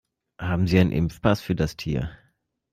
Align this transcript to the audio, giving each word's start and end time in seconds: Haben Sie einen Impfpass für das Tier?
Haben 0.39 0.65
Sie 0.65 0.79
einen 0.79 0.91
Impfpass 0.91 1.41
für 1.41 1.53
das 1.53 1.77
Tier? 1.77 2.09